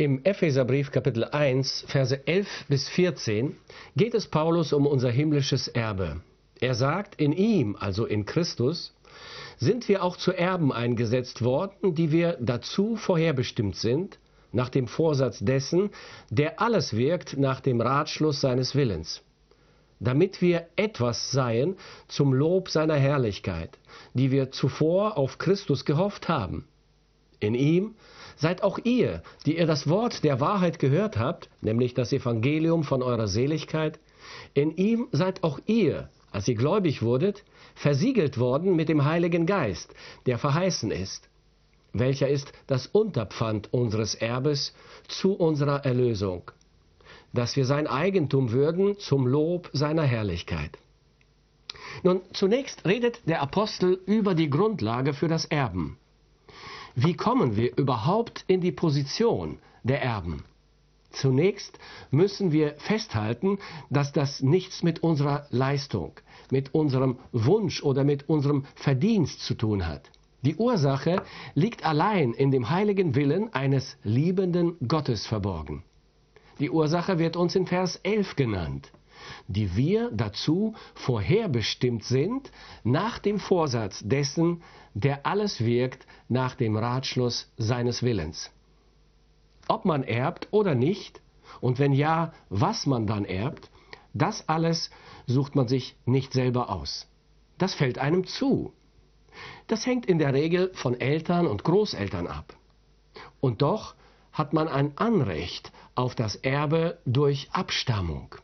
[0.00, 3.54] Im Epheserbrief Kapitel 1, Verse 11 bis 14
[3.96, 6.22] geht es Paulus um unser himmlisches Erbe.
[6.58, 8.94] Er sagt, in ihm, also in Christus,
[9.58, 14.18] sind wir auch zu Erben eingesetzt worden, die wir dazu vorherbestimmt sind,
[14.52, 15.90] nach dem Vorsatz dessen,
[16.30, 19.20] der alles wirkt nach dem Ratschluss seines Willens,
[19.98, 21.76] damit wir etwas seien
[22.08, 23.78] zum Lob seiner Herrlichkeit,
[24.14, 26.64] die wir zuvor auf Christus gehofft haben.
[27.40, 27.94] In ihm
[28.36, 33.02] seid auch ihr, die ihr das Wort der Wahrheit gehört habt, nämlich das Evangelium von
[33.02, 33.98] eurer Seligkeit,
[34.54, 39.94] in ihm seid auch ihr, als ihr gläubig wurdet, versiegelt worden mit dem Heiligen Geist,
[40.26, 41.28] der verheißen ist,
[41.92, 44.74] welcher ist das Unterpfand unseres Erbes
[45.08, 46.50] zu unserer Erlösung,
[47.32, 50.78] dass wir sein Eigentum würden zum Lob seiner Herrlichkeit.
[52.02, 55.98] Nun, zunächst redet der Apostel über die Grundlage für das Erben.
[57.02, 60.44] Wie kommen wir überhaupt in die Position der Erben?
[61.12, 61.78] Zunächst
[62.10, 66.12] müssen wir festhalten, dass das nichts mit unserer Leistung,
[66.50, 70.10] mit unserem Wunsch oder mit unserem Verdienst zu tun hat.
[70.42, 71.22] Die Ursache
[71.54, 75.82] liegt allein in dem heiligen Willen eines liebenden Gottes verborgen.
[76.58, 78.92] Die Ursache wird uns in Vers 11 genannt,
[79.48, 82.50] die wir dazu vorherbestimmt sind,
[82.84, 84.62] nach dem Vorsatz dessen,
[84.94, 88.50] der alles wirkt nach dem Ratschluss seines Willens.
[89.68, 91.20] Ob man erbt oder nicht,
[91.60, 93.70] und wenn ja, was man dann erbt,
[94.14, 94.90] das alles
[95.26, 97.06] sucht man sich nicht selber aus.
[97.58, 98.72] Das fällt einem zu.
[99.66, 102.56] Das hängt in der Regel von Eltern und Großeltern ab.
[103.40, 103.94] Und doch
[104.32, 108.34] hat man ein Anrecht auf das Erbe durch Abstammung.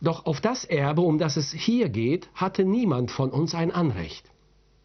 [0.00, 4.30] Doch auf das Erbe, um das es hier geht, hatte niemand von uns ein Anrecht.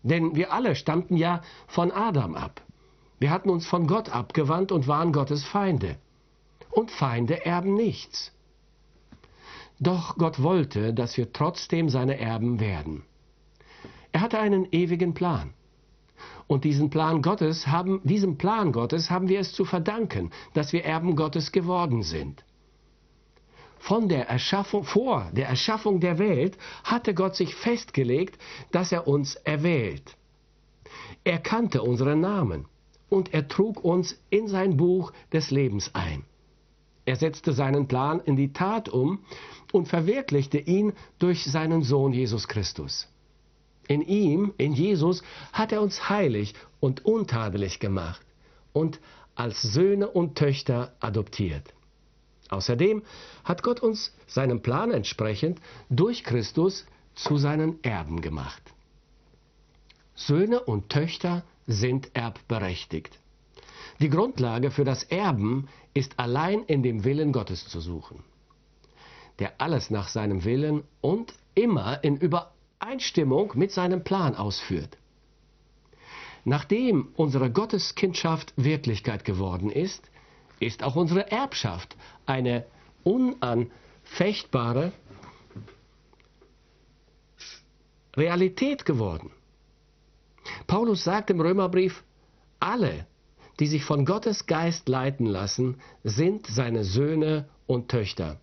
[0.04, 2.62] Denn wir alle stammten ja von Adam ab.
[3.20, 5.98] Wir hatten uns von Gott abgewandt und waren Gottes Feinde.
[6.72, 8.32] Und Feinde erben nichts.
[9.80, 13.04] Doch Gott wollte, dass wir trotzdem seine Erben werden.
[14.12, 15.54] Er hatte einen ewigen Plan.
[16.48, 20.84] Und diesen Plan Gottes haben, diesem Plan Gottes haben wir es zu verdanken, dass wir
[20.84, 22.44] Erben Gottes geworden sind.
[23.82, 28.40] Von der Erschaffung, vor der Erschaffung der Welt hatte Gott sich festgelegt,
[28.72, 30.16] dass er uns erwählt.
[31.24, 32.68] Er kannte unsere Namen
[33.10, 36.24] und er trug uns in sein Buch des Lebens ein.
[37.06, 39.26] Er setzte seinen Plan in die Tat um
[39.72, 43.08] und verwirklichte ihn durch seinen Sohn Jesus Christus.
[43.88, 48.22] In ihm, in Jesus, hat er uns heilig und untadelig gemacht
[48.74, 49.00] und
[49.34, 51.74] als Söhne und Töchter adoptiert.
[52.52, 53.02] Außerdem
[53.46, 56.86] hat Gott uns seinem Plan entsprechend durch Christus
[57.16, 58.62] zu seinen Erben gemacht.
[60.16, 63.18] Söhne und Töchter sind erbberechtigt.
[64.00, 68.24] Die Grundlage für das Erben ist allein in dem Willen Gottes zu suchen,
[69.40, 74.98] der alles nach seinem Willen und immer in Übereinstimmung mit seinem Plan ausführt.
[76.44, 80.10] Nachdem unsere Gotteskindschaft Wirklichkeit geworden ist,
[80.60, 81.96] ist auch unsere Erbschaft
[82.26, 82.66] eine
[83.04, 84.92] unanfechtbare
[88.16, 89.32] Realität geworden.
[90.68, 92.04] Paulus sagt im Römerbrief,
[92.60, 93.06] alle,
[93.60, 98.40] die sich von Gottes Geist leiten lassen, sind seine Söhne und Töchter.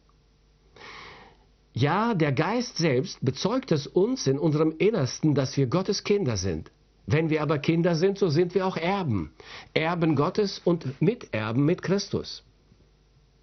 [1.74, 6.70] Ja, der Geist selbst bezeugt es uns in unserem Innersten, dass wir Gottes Kinder sind.
[7.06, 9.32] Wenn wir aber Kinder sind, so sind wir auch Erben.
[9.74, 12.42] Erben Gottes und Miterben mit Christus.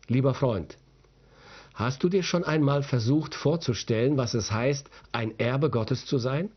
[0.07, 0.77] Lieber Freund,
[1.73, 6.49] hast du dir schon einmal versucht vorzustellen, was es heißt, ein Erbe Gottes zu sein?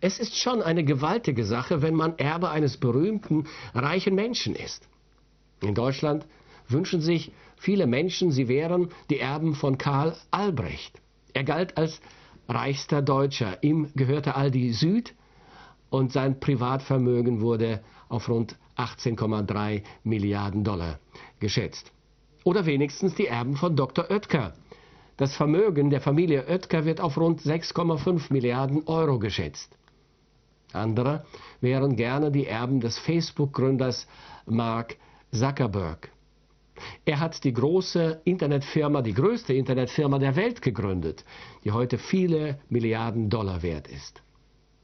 [0.00, 4.86] Es ist schon eine gewaltige Sache, wenn man Erbe eines berühmten, reichen Menschen ist.
[5.62, 6.26] In Deutschland
[6.68, 11.00] wünschen sich viele Menschen, sie wären die Erben von Karl Albrecht.
[11.32, 12.00] Er galt als
[12.48, 13.62] reichster Deutscher.
[13.62, 15.14] Ihm gehörte Aldi Süd,
[15.88, 21.00] und sein Privatvermögen wurde auf rund 18,3 Milliarden Dollar
[21.40, 21.92] geschätzt.
[22.44, 24.10] Oder wenigstens die Erben von Dr.
[24.10, 24.54] Oetker.
[25.16, 29.76] Das Vermögen der Familie Oetker wird auf rund 6,5 Milliarden Euro geschätzt.
[30.72, 31.24] Andere
[31.60, 34.06] wären gerne die Erben des Facebook-Gründers
[34.46, 34.96] Mark
[35.32, 36.10] Zuckerberg.
[37.04, 41.24] Er hat die große Internetfirma, die größte Internetfirma der Welt gegründet,
[41.64, 44.22] die heute viele Milliarden Dollar wert ist.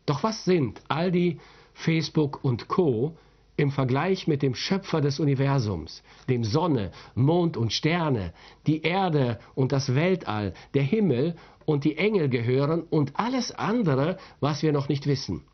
[0.05, 1.41] Doch was sind Aldi,
[1.73, 3.17] Facebook und Co
[3.57, 8.33] im Vergleich mit dem Schöpfer des Universums, dem Sonne, Mond und Sterne,
[8.67, 14.63] die Erde und das Weltall, der Himmel und die Engel gehören und alles andere, was
[14.63, 15.45] wir noch nicht wissen.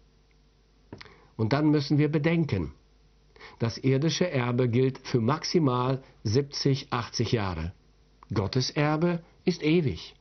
[1.37, 2.73] Und dann müssen wir bedenken,
[3.59, 7.73] das irdische Erbe gilt für maximal 70, 80 Jahre.
[8.33, 10.15] Gottes Erbe ist ewig.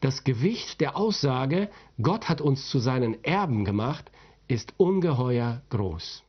[0.00, 1.70] Das Gewicht der Aussage,
[2.00, 4.10] Gott hat uns zu seinen Erben gemacht,
[4.48, 6.24] ist ungeheuer groß.